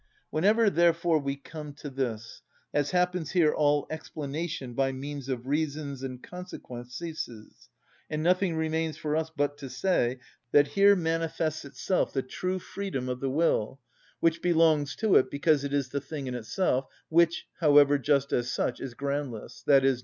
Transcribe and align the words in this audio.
Whenever, 0.31 0.67
therefore, 0.67 1.19
we 1.19 1.35
come 1.35 1.73
to 1.73 1.87
this, 1.87 2.41
as 2.73 2.89
happens 2.89 3.29
here, 3.33 3.53
all 3.53 3.85
explanation 3.91 4.73
by 4.73 4.91
means 4.91 5.29
of 5.29 5.45
reasons 5.45 6.01
and 6.01 6.23
consequents 6.23 6.95
ceases, 6.95 7.69
and 8.09 8.23
nothing 8.23 8.55
remains 8.55 8.97
for 8.97 9.15
us 9.15 9.29
but 9.29 9.59
to 9.59 9.69
say 9.69 10.17
that 10.53 10.69
here 10.69 10.95
manifests 10.95 11.65
itself 11.65 12.13
the 12.13 12.23
true 12.23 12.57
freedom 12.57 13.07
of 13.09 13.19
the 13.19 13.29
will, 13.29 13.79
which 14.19 14.41
belongs 14.41 14.95
to 14.95 15.17
it 15.17 15.29
because 15.29 15.63
it 15.63 15.71
is 15.71 15.89
the 15.89 16.01
thing 16.01 16.25
in 16.25 16.33
itself, 16.33 16.87
which, 17.09 17.45
however, 17.59 17.99
just 17.99 18.33
as 18.33 18.51
such, 18.51 18.79
is 18.79 18.95
groundless, 18.95 19.63
_i.e. 19.67 19.97